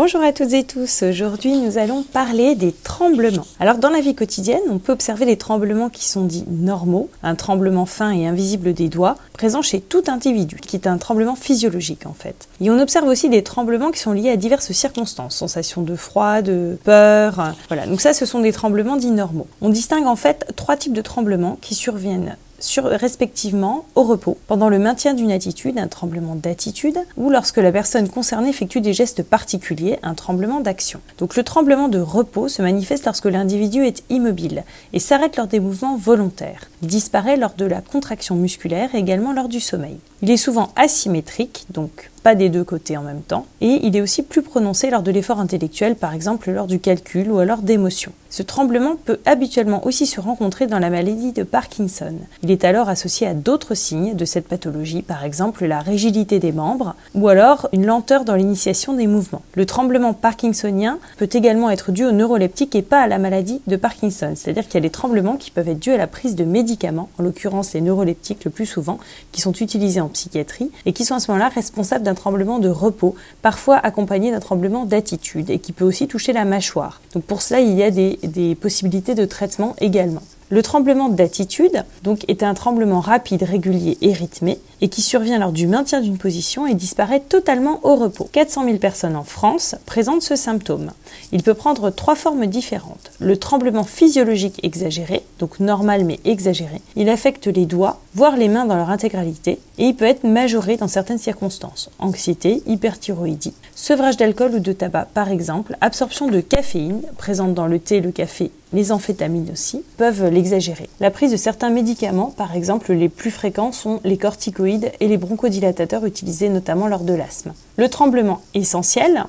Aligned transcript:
Bonjour 0.00 0.22
à 0.22 0.32
toutes 0.32 0.52
et 0.52 0.62
tous, 0.62 1.02
aujourd'hui 1.02 1.56
nous 1.56 1.76
allons 1.76 2.04
parler 2.04 2.54
des 2.54 2.70
tremblements. 2.70 3.44
Alors 3.58 3.78
dans 3.78 3.90
la 3.90 4.00
vie 4.00 4.14
quotidienne, 4.14 4.62
on 4.70 4.78
peut 4.78 4.92
observer 4.92 5.26
des 5.26 5.36
tremblements 5.36 5.88
qui 5.88 6.04
sont 6.04 6.24
dits 6.24 6.44
normaux, 6.48 7.10
un 7.24 7.34
tremblement 7.34 7.84
fin 7.84 8.12
et 8.12 8.24
invisible 8.24 8.74
des 8.74 8.88
doigts, 8.88 9.16
présent 9.32 9.60
chez 9.60 9.80
tout 9.80 10.04
individu, 10.06 10.58
qui 10.64 10.76
est 10.76 10.86
un 10.86 10.98
tremblement 10.98 11.34
physiologique 11.34 12.06
en 12.06 12.12
fait. 12.12 12.48
Et 12.60 12.70
on 12.70 12.78
observe 12.78 13.08
aussi 13.08 13.28
des 13.28 13.42
tremblements 13.42 13.90
qui 13.90 13.98
sont 13.98 14.12
liés 14.12 14.30
à 14.30 14.36
diverses 14.36 14.70
circonstances, 14.70 15.34
sensations 15.34 15.82
de 15.82 15.96
froid, 15.96 16.42
de 16.42 16.78
peur, 16.84 17.54
voilà. 17.66 17.88
Donc 17.88 18.00
ça 18.00 18.12
ce 18.12 18.24
sont 18.24 18.38
des 18.38 18.52
tremblements 18.52 18.98
dits 18.98 19.10
normaux. 19.10 19.48
On 19.62 19.68
distingue 19.68 20.06
en 20.06 20.14
fait 20.14 20.46
trois 20.54 20.76
types 20.76 20.92
de 20.92 21.02
tremblements 21.02 21.58
qui 21.60 21.74
surviennent 21.74 22.36
respectivement 22.76 23.86
au 23.94 24.02
repos, 24.02 24.36
pendant 24.46 24.68
le 24.68 24.78
maintien 24.78 25.14
d'une 25.14 25.30
attitude, 25.30 25.78
un 25.78 25.88
tremblement 25.88 26.34
d'attitude, 26.34 26.98
ou 27.16 27.30
lorsque 27.30 27.58
la 27.58 27.72
personne 27.72 28.08
concernée 28.08 28.50
effectue 28.50 28.80
des 28.80 28.92
gestes 28.92 29.22
particuliers, 29.22 29.98
un 30.02 30.14
tremblement 30.14 30.60
d'action. 30.60 31.00
Donc 31.18 31.36
le 31.36 31.42
tremblement 31.42 31.88
de 31.88 32.00
repos 32.00 32.48
se 32.48 32.62
manifeste 32.62 33.06
lorsque 33.06 33.26
l'individu 33.26 33.84
est 33.84 34.02
immobile 34.10 34.64
et 34.92 34.98
s'arrête 34.98 35.36
lors 35.36 35.46
des 35.46 35.60
mouvements 35.60 35.96
volontaires. 35.96 36.68
Il 36.82 36.88
disparaît 36.88 37.36
lors 37.36 37.54
de 37.54 37.64
la 37.64 37.80
contraction 37.80 38.34
musculaire 38.34 38.94
et 38.94 38.98
également 38.98 39.32
lors 39.32 39.48
du 39.48 39.60
sommeil. 39.60 39.98
Il 40.20 40.30
est 40.30 40.36
souvent 40.36 40.70
asymétrique, 40.74 41.66
donc 41.70 42.10
pas 42.24 42.34
des 42.34 42.48
deux 42.48 42.64
côtés 42.64 42.96
en 42.96 43.02
même 43.02 43.22
temps, 43.22 43.46
et 43.60 43.78
il 43.82 43.96
est 43.96 44.00
aussi 44.00 44.22
plus 44.22 44.42
prononcé 44.42 44.90
lors 44.90 45.02
de 45.02 45.10
l'effort 45.10 45.38
intellectuel, 45.38 45.94
par 45.94 46.12
exemple 46.12 46.50
lors 46.50 46.66
du 46.66 46.80
calcul 46.80 47.30
ou 47.30 47.38
alors 47.38 47.62
d'émotion. 47.62 48.12
Ce 48.30 48.42
tremblement 48.42 48.96
peut 48.96 49.20
habituellement 49.24 49.86
aussi 49.86 50.04
se 50.04 50.20
rencontrer 50.20 50.66
dans 50.66 50.78
la 50.78 50.90
maladie 50.90 51.32
de 51.32 51.44
Parkinson. 51.44 52.14
Il 52.42 52.50
est 52.50 52.64
alors 52.64 52.90
associé 52.90 53.26
à 53.26 53.32
d'autres 53.32 53.74
signes 53.74 54.14
de 54.14 54.24
cette 54.26 54.48
pathologie, 54.48 55.00
par 55.00 55.24
exemple 55.24 55.64
la 55.64 55.80
rigidité 55.80 56.38
des 56.38 56.52
membres 56.52 56.94
ou 57.14 57.28
alors 57.28 57.68
une 57.72 57.86
lenteur 57.86 58.24
dans 58.24 58.34
l'initiation 58.34 58.92
des 58.92 59.06
mouvements. 59.06 59.42
Le 59.54 59.64
tremblement 59.64 60.12
parkinsonien 60.12 60.98
peut 61.16 61.30
également 61.32 61.70
être 61.70 61.90
dû 61.90 62.04
au 62.04 62.12
neuroleptique 62.12 62.74
et 62.74 62.82
pas 62.82 63.00
à 63.00 63.06
la 63.06 63.18
maladie 63.18 63.62
de 63.66 63.76
Parkinson, 63.76 64.32
c'est-à-dire 64.34 64.64
qu'il 64.64 64.74
y 64.74 64.78
a 64.78 64.88
des 64.88 64.90
tremblements 64.90 65.36
qui 65.36 65.50
peuvent 65.50 65.68
être 65.68 65.78
dus 65.78 65.92
à 65.92 65.96
la 65.96 66.06
prise 66.06 66.36
de 66.36 66.44
médicaments, 66.44 67.08
en 67.18 67.22
l'occurrence 67.22 67.72
les 67.72 67.80
neuroleptiques 67.80 68.44
le 68.44 68.50
plus 68.50 68.66
souvent, 68.66 68.98
qui 69.32 69.40
sont 69.40 69.52
utilisés 69.52 70.02
en 70.02 70.07
psychiatrie 70.08 70.70
et 70.86 70.92
qui 70.92 71.04
sont 71.04 71.14
à 71.14 71.20
ce 71.20 71.30
moment-là 71.30 71.48
responsables 71.48 72.04
d'un 72.04 72.14
tremblement 72.14 72.58
de 72.58 72.68
repos, 72.68 73.14
parfois 73.42 73.76
accompagné 73.76 74.30
d'un 74.30 74.40
tremblement 74.40 74.84
d'attitude 74.84 75.50
et 75.50 75.58
qui 75.58 75.72
peut 75.72 75.84
aussi 75.84 76.08
toucher 76.08 76.32
la 76.32 76.44
mâchoire. 76.44 77.00
Donc 77.14 77.24
pour 77.24 77.42
cela, 77.42 77.60
il 77.60 77.74
y 77.74 77.82
a 77.82 77.90
des, 77.90 78.54
possibilités 78.60 79.14
de 79.14 79.24
traitement 79.24 79.74
également. 79.80 80.22
Le 80.50 80.62
tremblement 80.62 81.08
d'attitude 81.10 81.84
donc 82.02 82.24
est 82.28 82.42
un 82.42 82.54
tremblement 82.54 83.00
rapide, 83.00 83.42
régulier 83.42 83.98
et 84.00 84.12
rythmé 84.12 84.58
et 84.80 84.88
qui 84.88 85.02
survient 85.02 85.38
lors 85.38 85.52
du 85.52 85.66
maintien 85.66 86.00
d'une 86.00 86.18
position 86.18 86.66
et 86.66 86.74
disparaît 86.74 87.20
totalement 87.20 87.80
au 87.82 87.96
repos. 87.96 88.28
400 88.30 88.64
000 88.64 88.76
personnes 88.78 89.16
en 89.16 89.24
France 89.24 89.74
présentent 89.86 90.22
ce 90.22 90.36
symptôme. 90.36 90.90
Il 91.32 91.42
peut 91.42 91.54
prendre 91.54 91.90
trois 91.90 92.14
formes 92.14 92.46
différentes. 92.46 93.10
Le 93.18 93.36
tremblement 93.36 93.84
physiologique 93.84 94.60
exagéré, 94.62 95.22
donc 95.38 95.60
normal 95.60 96.04
mais 96.04 96.20
exagéré, 96.24 96.80
il 96.96 97.08
affecte 97.08 97.46
les 97.46 97.66
doigts, 97.66 98.00
voire 98.14 98.36
les 98.36 98.48
mains 98.48 98.66
dans 98.66 98.76
leur 98.76 98.90
intégralité, 98.90 99.58
et 99.78 99.84
il 99.84 99.94
peut 99.94 100.04
être 100.04 100.24
majoré 100.24 100.76
dans 100.76 100.88
certaines 100.88 101.18
circonstances. 101.18 101.90
Anxiété, 101.98 102.62
hyperthyroïdie, 102.66 103.54
sevrage 103.74 104.16
d'alcool 104.16 104.54
ou 104.54 104.60
de 104.60 104.72
tabac 104.72 105.08
par 105.14 105.30
exemple, 105.30 105.76
absorption 105.80 106.28
de 106.28 106.40
caféine, 106.40 107.02
présente 107.16 107.54
dans 107.54 107.66
le 107.66 107.78
thé, 107.78 108.00
le 108.00 108.12
café 108.12 108.50
les 108.72 108.92
amphétamines 108.92 109.48
aussi, 109.52 109.82
peuvent 109.96 110.28
l'exagérer. 110.28 110.88
La 111.00 111.10
prise 111.10 111.32
de 111.32 111.36
certains 111.36 111.70
médicaments, 111.70 112.32
par 112.36 112.54
exemple 112.54 112.92
les 112.92 113.08
plus 113.08 113.30
fréquents, 113.30 113.72
sont 113.72 114.00
les 114.04 114.18
corticoïdes 114.18 114.67
et 114.68 115.08
les 115.08 115.16
bronchodilatateurs 115.16 116.04
utilisés 116.04 116.48
notamment 116.48 116.86
lors 116.86 117.04
de 117.04 117.14
l'asthme. 117.14 117.52
Le 117.76 117.88
tremblement 117.88 118.40
essentiel. 118.54 119.24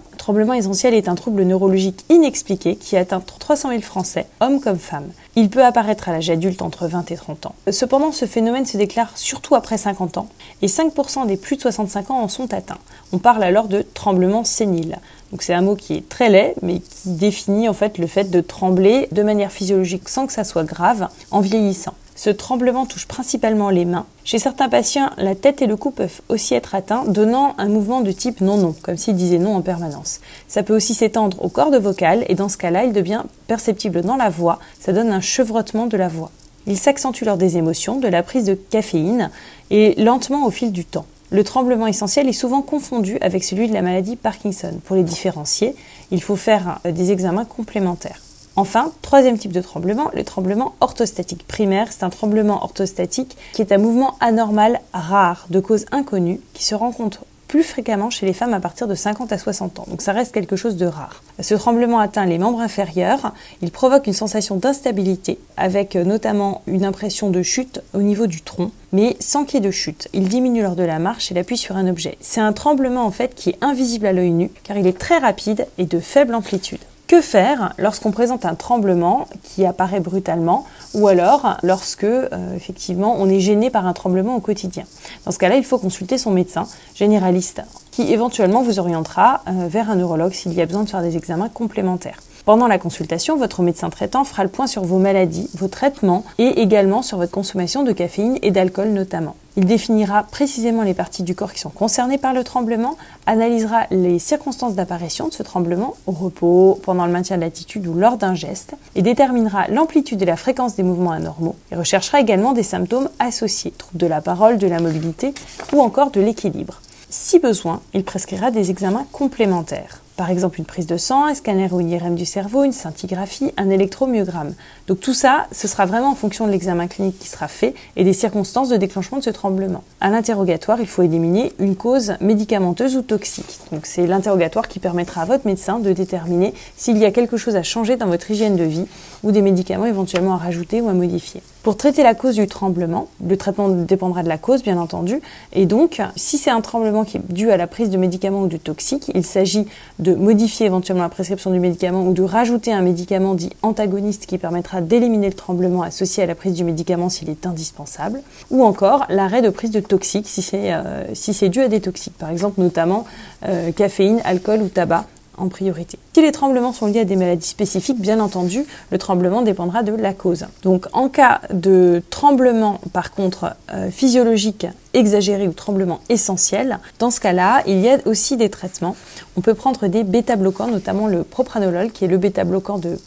Essentiel 0.55 0.93
est 0.93 1.09
un 1.09 1.15
trouble 1.15 1.41
neurologique 1.41 2.05
inexpliqué 2.09 2.75
qui 2.75 2.95
atteint 2.95 3.19
300 3.19 3.69
000 3.69 3.81
Français, 3.81 4.27
hommes 4.41 4.59
comme 4.59 4.77
femmes. 4.77 5.09
Il 5.35 5.49
peut 5.49 5.65
apparaître 5.65 6.07
à 6.07 6.11
l'âge 6.11 6.29
adulte 6.29 6.61
entre 6.61 6.87
20 6.87 7.09
et 7.11 7.15
30 7.15 7.47
ans. 7.47 7.55
Cependant, 7.71 8.11
ce 8.11 8.25
phénomène 8.25 8.65
se 8.67 8.77
déclare 8.77 9.17
surtout 9.17 9.55
après 9.55 9.79
50 9.79 10.17
ans 10.19 10.27
et 10.61 10.67
5% 10.67 11.25
des 11.25 11.35
plus 11.35 11.55
de 11.55 11.61
65 11.61 12.11
ans 12.11 12.19
en 12.19 12.27
sont 12.27 12.53
atteints. 12.53 12.77
On 13.11 13.17
parle 13.17 13.41
alors 13.43 13.67
de 13.67 13.81
tremblement 13.81 14.43
sénile. 14.43 14.99
C'est 15.39 15.53
un 15.53 15.61
mot 15.61 15.75
qui 15.75 15.95
est 15.95 16.07
très 16.07 16.29
laid, 16.29 16.53
mais 16.61 16.79
qui 16.79 17.09
définit 17.09 17.67
en 17.67 17.73
fait 17.73 17.97
le 17.97 18.05
fait 18.07 18.29
de 18.29 18.41
trembler 18.41 19.07
de 19.11 19.23
manière 19.23 19.51
physiologique 19.51 20.09
sans 20.09 20.27
que 20.27 20.33
ça 20.33 20.43
soit 20.43 20.63
grave 20.63 21.07
en 21.31 21.39
vieillissant. 21.39 21.95
Ce 22.21 22.29
tremblement 22.29 22.85
touche 22.85 23.07
principalement 23.07 23.69
les 23.69 23.85
mains. 23.85 24.05
Chez 24.25 24.39
certains 24.39 24.67
patients, 24.67 25.09
la 25.15 25.35
tête 25.35 25.61
et 25.61 25.67
le 25.67 25.77
cou 25.77 25.89
peuvent 25.89 26.19
aussi 26.27 26.53
être 26.53 26.75
atteints, 26.75 27.05
donnant 27.05 27.55
un 27.57 27.69
mouvement 27.69 28.01
de 28.01 28.11
type 28.11 28.41
non-non, 28.41 28.75
comme 28.81 28.97
s'ils 28.97 29.15
disaient 29.15 29.37
non 29.37 29.55
en 29.55 29.61
permanence. 29.61 30.19
Ça 30.49 30.61
peut 30.61 30.75
aussi 30.75 30.93
s'étendre 30.93 31.41
aux 31.41 31.47
cordes 31.47 31.81
vocales, 31.81 32.25
et 32.27 32.35
dans 32.35 32.49
ce 32.49 32.57
cas-là, 32.57 32.83
il 32.83 32.91
devient 32.91 33.23
perceptible 33.47 34.01
dans 34.01 34.17
la 34.17 34.29
voix, 34.29 34.59
ça 34.81 34.91
donne 34.91 35.13
un 35.13 35.21
chevrotement 35.21 35.87
de 35.87 35.95
la 35.95 36.09
voix. 36.09 36.29
Il 36.67 36.77
s'accentue 36.77 37.23
lors 37.23 37.37
des 37.37 37.55
émotions, 37.55 38.01
de 38.01 38.09
la 38.09 38.21
prise 38.21 38.43
de 38.43 38.53
caféine, 38.53 39.31
et 39.71 39.95
lentement 39.95 40.45
au 40.45 40.51
fil 40.51 40.73
du 40.73 40.83
temps. 40.83 41.05
Le 41.29 41.45
tremblement 41.45 41.87
essentiel 41.87 42.27
est 42.27 42.33
souvent 42.33 42.61
confondu 42.61 43.17
avec 43.21 43.45
celui 43.45 43.69
de 43.69 43.73
la 43.73 43.81
maladie 43.81 44.17
Parkinson. 44.17 44.73
Pour 44.83 44.97
les 44.97 45.03
différencier, 45.03 45.73
il 46.11 46.21
faut 46.21 46.35
faire 46.35 46.81
des 46.83 47.13
examens 47.13 47.45
complémentaires. 47.45 48.19
Enfin, 48.59 48.91
troisième 49.01 49.37
type 49.37 49.53
de 49.53 49.61
tremblement, 49.61 50.11
le 50.13 50.25
tremblement 50.25 50.75
orthostatique 50.81 51.47
primaire. 51.47 51.93
C'est 51.93 52.03
un 52.03 52.09
tremblement 52.09 52.61
orthostatique 52.61 53.37
qui 53.53 53.61
est 53.61 53.71
un 53.71 53.77
mouvement 53.77 54.17
anormal 54.19 54.81
rare 54.91 55.45
de 55.49 55.61
cause 55.61 55.85
inconnue 55.93 56.41
qui 56.53 56.65
se 56.65 56.75
rencontre 56.75 57.23
plus 57.47 57.63
fréquemment 57.63 58.09
chez 58.09 58.25
les 58.25 58.33
femmes 58.33 58.53
à 58.53 58.59
partir 58.59 58.89
de 58.89 58.95
50 58.95 59.31
à 59.31 59.37
60 59.37 59.79
ans. 59.79 59.85
Donc 59.87 60.01
ça 60.01 60.11
reste 60.11 60.33
quelque 60.33 60.57
chose 60.57 60.75
de 60.75 60.85
rare. 60.85 61.23
Ce 61.39 61.55
tremblement 61.55 61.99
atteint 61.99 62.25
les 62.25 62.37
membres 62.37 62.59
inférieurs. 62.59 63.31
Il 63.61 63.71
provoque 63.71 64.07
une 64.07 64.13
sensation 64.13 64.57
d'instabilité 64.57 65.39
avec 65.55 65.95
euh, 65.95 66.03
notamment 66.03 66.61
une 66.67 66.83
impression 66.83 67.29
de 67.29 67.41
chute 67.41 67.81
au 67.93 68.01
niveau 68.01 68.27
du 68.27 68.41
tronc, 68.41 68.71
mais 68.91 69.15
sans 69.21 69.45
qu'il 69.45 69.63
y 69.63 69.65
ait 69.65 69.67
de 69.67 69.71
chute. 69.71 70.09
Il 70.11 70.27
diminue 70.27 70.63
lors 70.63 70.75
de 70.75 70.83
la 70.83 70.99
marche 70.99 71.31
et 71.31 71.33
l'appuie 71.33 71.55
sur 71.55 71.77
un 71.77 71.87
objet. 71.87 72.17
C'est 72.19 72.41
un 72.41 72.51
tremblement 72.51 73.05
en 73.05 73.11
fait 73.11 73.35
qui 73.35 73.51
est 73.51 73.57
invisible 73.61 74.05
à 74.05 74.11
l'œil 74.11 74.31
nu 74.31 74.51
car 74.65 74.77
il 74.77 74.85
est 74.85 74.99
très 74.99 75.17
rapide 75.17 75.65
et 75.77 75.85
de 75.85 76.01
faible 76.01 76.35
amplitude. 76.35 76.81
Que 77.09 77.21
faire 77.21 77.73
lorsqu'on 77.79 78.11
présente 78.11 78.45
un 78.45 78.53
tremblement 78.53 79.27
qui 79.41 79.65
apparaît 79.65 79.99
brutalement 79.99 80.67
ou 80.93 81.07
alors 81.07 81.57
lorsque 81.63 82.03
euh, 82.03 82.27
effectivement 82.55 83.15
on 83.17 83.27
est 83.27 83.39
gêné 83.39 83.71
par 83.71 83.87
un 83.87 83.93
tremblement 83.93 84.35
au 84.35 84.39
quotidien? 84.41 84.83
Dans 85.25 85.31
ce 85.31 85.39
cas-là, 85.39 85.55
il 85.55 85.65
faut 85.65 85.79
consulter 85.79 86.19
son 86.19 86.29
médecin 86.29 86.67
généraliste 86.93 87.63
qui 87.89 88.13
éventuellement 88.13 88.61
vous 88.61 88.77
orientera 88.77 89.41
euh, 89.47 89.67
vers 89.67 89.89
un 89.89 89.95
neurologue 89.95 90.33
s'il 90.33 90.53
y 90.53 90.61
a 90.61 90.67
besoin 90.67 90.83
de 90.83 90.89
faire 90.89 91.01
des 91.01 91.17
examens 91.17 91.49
complémentaires. 91.49 92.19
Pendant 92.49 92.65
la 92.65 92.79
consultation, 92.79 93.37
votre 93.37 93.61
médecin 93.61 93.91
traitant 93.91 94.23
fera 94.23 94.43
le 94.43 94.49
point 94.49 94.65
sur 94.65 94.83
vos 94.83 94.97
maladies, 94.97 95.47
vos 95.53 95.67
traitements 95.67 96.23
et 96.39 96.61
également 96.61 97.03
sur 97.03 97.19
votre 97.19 97.31
consommation 97.31 97.83
de 97.83 97.91
caféine 97.91 98.39
et 98.41 98.49
d'alcool 98.49 98.87
notamment. 98.89 99.35
Il 99.55 99.65
définira 99.65 100.23
précisément 100.23 100.81
les 100.81 100.95
parties 100.95 101.21
du 101.21 101.35
corps 101.35 101.53
qui 101.53 101.59
sont 101.59 101.69
concernées 101.69 102.17
par 102.17 102.33
le 102.33 102.43
tremblement, 102.43 102.97
analysera 103.27 103.81
les 103.91 104.17
circonstances 104.17 104.73
d'apparition 104.73 105.27
de 105.27 105.33
ce 105.33 105.43
tremblement, 105.43 105.93
au 106.07 106.11
repos, 106.11 106.79
pendant 106.81 107.05
le 107.05 107.11
maintien 107.11 107.35
de 107.35 107.41
l'attitude 107.41 107.85
ou 107.85 107.93
lors 107.93 108.17
d'un 108.17 108.33
geste, 108.33 108.73
et 108.95 109.03
déterminera 109.03 109.67
l'amplitude 109.67 110.19
et 110.19 110.25
la 110.25 110.35
fréquence 110.35 110.75
des 110.75 110.81
mouvements 110.81 111.11
anormaux, 111.11 111.55
et 111.71 111.75
recherchera 111.75 112.19
également 112.19 112.53
des 112.53 112.63
symptômes 112.63 113.09
associés, 113.19 113.75
troubles 113.77 113.99
de 113.99 114.07
la 114.07 114.21
parole, 114.21 114.57
de 114.57 114.65
la 114.65 114.79
mobilité 114.79 115.35
ou 115.71 115.81
encore 115.81 116.09
de 116.09 116.19
l'équilibre. 116.19 116.81
Si 117.11 117.37
besoin, 117.37 117.81
il 117.93 118.03
prescrira 118.03 118.49
des 118.49 118.71
examens 118.71 119.05
complémentaires 119.11 120.01
par 120.19 120.31
exemple 120.31 120.59
une 120.59 120.65
prise 120.65 120.85
de 120.85 120.97
sang, 120.97 121.27
un 121.27 121.33
scanner 121.33 121.69
ou 121.71 121.79
une 121.79 121.89
IRM 121.91 122.15
du 122.15 122.25
cerveau, 122.25 122.65
une 122.65 122.73
scintigraphie, 122.73 123.53
un 123.55 123.69
électromyogramme. 123.69 124.53
Donc 124.89 124.99
tout 124.99 125.13
ça, 125.13 125.47
ce 125.53 125.65
sera 125.65 125.85
vraiment 125.85 126.11
en 126.11 126.15
fonction 126.15 126.45
de 126.45 126.51
l'examen 126.51 126.87
clinique 126.87 127.17
qui 127.17 127.29
sera 127.29 127.47
fait 127.47 127.73
et 127.95 128.03
des 128.03 128.11
circonstances 128.11 128.67
de 128.67 128.75
déclenchement 128.75 129.19
de 129.19 129.23
ce 129.23 129.29
tremblement. 129.29 129.81
À 130.01 130.09
l'interrogatoire, 130.09 130.81
il 130.81 130.87
faut 130.87 131.03
éliminer 131.03 131.53
une 131.57 131.77
cause 131.77 132.15
médicamenteuse 132.19 132.97
ou 132.97 133.01
toxique. 133.01 133.59
Donc 133.71 133.85
c'est 133.85 134.07
l'interrogatoire 134.07 134.67
qui 134.67 134.79
permettra 134.79 135.21
à 135.21 135.25
votre 135.25 135.47
médecin 135.47 135.79
de 135.79 135.93
déterminer 135.93 136.53
s'il 136.75 136.97
y 136.97 137.05
a 137.05 137.11
quelque 137.11 137.37
chose 137.37 137.55
à 137.55 137.63
changer 137.63 137.95
dans 137.95 138.07
votre 138.07 138.29
hygiène 138.29 138.57
de 138.57 138.65
vie 138.65 138.87
ou 139.23 139.31
des 139.31 139.41
médicaments 139.41 139.85
éventuellement 139.85 140.33
à 140.33 140.37
rajouter 140.37 140.81
ou 140.81 140.89
à 140.89 140.93
modifier. 140.93 141.41
Pour 141.69 141.77
traiter 141.77 142.01
la 142.01 142.15
cause 142.15 142.33
du 142.33 142.47
tremblement, 142.47 143.09
le 143.23 143.37
traitement 143.37 143.69
dépendra 143.69 144.23
de 144.23 144.27
la 144.27 144.39
cause 144.39 144.63
bien 144.63 144.79
entendu, 144.79 145.21
et 145.53 145.67
donc 145.67 146.01
si 146.15 146.39
c'est 146.39 146.49
un 146.49 146.61
tremblement 146.61 147.03
qui 147.03 147.17
est 147.17 147.31
dû 147.31 147.51
à 147.51 147.57
la 147.57 147.67
prise 147.67 147.91
de 147.91 147.97
médicaments 147.99 148.41
ou 148.41 148.47
de 148.47 148.57
toxiques, 148.57 149.11
il 149.13 149.23
s'agit 149.23 149.67
de 149.99 150.15
modifier 150.15 150.65
éventuellement 150.65 151.03
la 151.03 151.09
prescription 151.09 151.51
du 151.51 151.59
médicament 151.59 152.07
ou 152.07 152.13
de 152.13 152.23
rajouter 152.23 152.73
un 152.73 152.81
médicament 152.81 153.35
dit 153.35 153.51
antagoniste 153.61 154.25
qui 154.25 154.39
permettra 154.39 154.81
d'éliminer 154.81 155.27
le 155.27 155.35
tremblement 155.35 155.83
associé 155.83 156.23
à 156.23 156.25
la 156.25 156.33
prise 156.33 156.55
du 156.55 156.63
médicament 156.63 157.07
s'il 157.07 157.29
est 157.29 157.45
indispensable, 157.45 158.21
ou 158.49 158.63
encore 158.63 159.05
l'arrêt 159.07 159.43
de 159.43 159.51
prise 159.51 159.69
de 159.69 159.79
toxiques 159.79 160.27
si 160.27 160.41
c'est 160.41 160.73
euh, 160.73 161.49
dû 161.49 161.61
à 161.61 161.67
des 161.67 161.81
toxiques, 161.81 162.17
par 162.17 162.31
exemple 162.31 162.61
notamment 162.61 163.05
euh, 163.45 163.71
caféine, 163.73 164.21
alcool 164.23 164.63
ou 164.63 164.69
tabac 164.69 165.05
priorité. 165.47 165.97
Si 166.13 166.21
les 166.21 166.31
tremblements 166.31 166.73
sont 166.73 166.87
liés 166.87 167.01
à 167.01 167.05
des 167.05 167.15
maladies 167.15 167.47
spécifiques, 167.47 167.99
bien 167.99 168.19
entendu, 168.19 168.65
le 168.91 168.97
tremblement 168.97 169.41
dépendra 169.41 169.83
de 169.83 169.93
la 169.93 170.13
cause. 170.13 170.45
Donc 170.63 170.87
en 170.91 171.07
cas 171.07 171.41
de 171.53 172.01
tremblement, 172.09 172.81
par 172.91 173.11
contre, 173.11 173.55
euh, 173.73 173.89
physiologique 173.89 174.67
exagéré 174.93 175.47
ou 175.47 175.53
tremblement 175.53 175.99
essentiel, 176.09 176.79
dans 176.99 177.11
ce 177.11 177.19
cas-là, 177.19 177.63
il 177.67 177.79
y 177.79 177.89
a 177.89 177.97
aussi 178.05 178.37
des 178.37 178.49
traitements. 178.49 178.95
On 179.37 179.41
peut 179.41 179.53
prendre 179.53 179.87
des 179.87 180.03
bêta-bloquants, 180.03 180.67
notamment 180.67 181.07
le 181.07 181.23
propranolol, 181.23 181.91
qui 181.91 182.05
est 182.05 182.07
le 182.07 182.17
bêta-bloquant 182.17 182.77
de, 182.77 182.97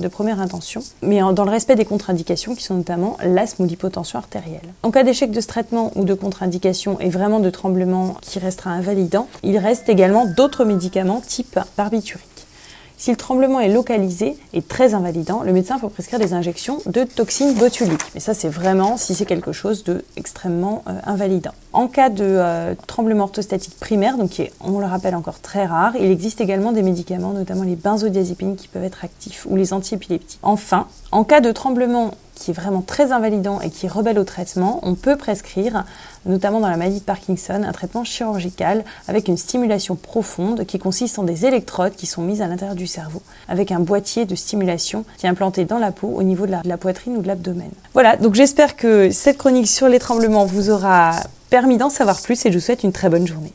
de 0.00 0.08
première 0.08 0.40
intention, 0.40 0.82
mais 1.02 1.20
dans 1.20 1.44
le 1.44 1.50
respect 1.50 1.76
des 1.76 1.84
contre-indications 1.84 2.54
qui 2.54 2.64
sont 2.64 2.74
notamment 2.74 3.16
l'asthme 3.24 3.64
ou 3.64 3.66
l'hypotension 3.66 4.18
artérielle. 4.18 4.60
En 4.82 4.90
cas 4.90 5.04
d'échec 5.04 5.30
de 5.30 5.40
ce 5.40 5.46
traitement 5.46 5.92
ou 5.94 6.04
de 6.04 6.14
contre-indication 6.14 6.98
et 7.00 7.10
vraiment 7.10 7.40
de 7.40 7.50
tremblement 7.50 8.16
qui 8.22 8.38
restera 8.38 8.70
invalidant, 8.70 9.28
il 9.42 9.58
reste 9.58 9.88
également 9.88 10.26
d'autres 10.26 10.64
médicaments 10.64 11.20
type 11.20 11.58
barbiturique. 11.76 12.24
Si 13.00 13.10
le 13.10 13.16
tremblement 13.16 13.60
est 13.60 13.70
localisé 13.72 14.36
et 14.52 14.60
très 14.60 14.92
invalidant, 14.92 15.42
le 15.42 15.54
médecin 15.54 15.78
peut 15.78 15.88
prescrire 15.88 16.18
des 16.18 16.34
injections 16.34 16.82
de 16.84 17.04
toxines 17.04 17.54
botuliques. 17.54 18.04
Mais 18.12 18.20
ça, 18.20 18.34
c'est 18.34 18.50
vraiment 18.50 18.98
si 18.98 19.14
c'est 19.14 19.24
quelque 19.24 19.52
chose 19.52 19.84
de 19.84 20.04
extrêmement 20.18 20.82
euh, 20.86 20.92
invalidant. 21.06 21.52
En 21.72 21.88
cas 21.88 22.10
de 22.10 22.26
euh, 22.26 22.74
tremblement 22.86 23.24
orthostatique 23.24 23.80
primaire, 23.80 24.18
donc 24.18 24.28
qui 24.28 24.42
est, 24.42 24.52
on 24.60 24.80
le 24.80 24.84
rappelle, 24.84 25.14
encore 25.14 25.40
très 25.40 25.64
rare, 25.64 25.94
il 25.98 26.10
existe 26.10 26.42
également 26.42 26.72
des 26.72 26.82
médicaments, 26.82 27.32
notamment 27.32 27.62
les 27.62 27.74
benzodiazépines, 27.74 28.56
qui 28.56 28.68
peuvent 28.68 28.84
être 28.84 29.02
actifs 29.02 29.46
ou 29.48 29.56
les 29.56 29.72
antiépileptiques. 29.72 30.38
Enfin, 30.42 30.86
en 31.10 31.24
cas 31.24 31.40
de 31.40 31.52
tremblement 31.52 32.10
qui 32.40 32.50
est 32.50 32.54
vraiment 32.54 32.80
très 32.80 33.12
invalidant 33.12 33.60
et 33.60 33.70
qui 33.70 33.86
rebelle 33.86 34.18
au 34.18 34.24
traitement, 34.24 34.80
on 34.82 34.94
peut 34.94 35.16
prescrire, 35.16 35.84
notamment 36.24 36.58
dans 36.58 36.70
la 36.70 36.76
maladie 36.78 37.00
de 37.00 37.04
Parkinson, 37.04 37.62
un 37.62 37.72
traitement 37.72 38.02
chirurgical 38.02 38.84
avec 39.08 39.28
une 39.28 39.36
stimulation 39.36 39.94
profonde 39.94 40.64
qui 40.64 40.78
consiste 40.78 41.18
en 41.18 41.22
des 41.22 41.44
électrodes 41.44 41.94
qui 41.94 42.06
sont 42.06 42.22
mises 42.22 42.40
à 42.40 42.48
l'intérieur 42.48 42.74
du 42.74 42.86
cerveau, 42.86 43.22
avec 43.48 43.70
un 43.72 43.80
boîtier 43.80 44.24
de 44.24 44.34
stimulation 44.34 45.04
qui 45.18 45.26
est 45.26 45.28
implanté 45.28 45.66
dans 45.66 45.78
la 45.78 45.92
peau 45.92 46.08
au 46.08 46.22
niveau 46.22 46.46
de 46.46 46.54
la, 46.64 46.76
poitrine 46.78 47.16
ou 47.16 47.22
de 47.22 47.26
l'abdomen. 47.26 47.70
Voilà, 47.92 48.16
donc 48.16 48.34
j'espère 48.34 48.74
que 48.74 49.10
cette 49.10 49.36
chronique 49.36 49.68
sur 49.68 49.88
les 49.88 49.98
tremblements 49.98 50.46
vous 50.46 50.70
aura 50.70 51.12
permis 51.50 51.76
d'en 51.76 51.90
savoir 51.90 52.22
plus 52.22 52.46
et 52.46 52.50
je 52.50 52.58
vous 52.58 52.64
souhaite 52.64 52.84
une 52.84 52.92
très 52.92 53.10
bonne 53.10 53.26
journée. 53.26 53.52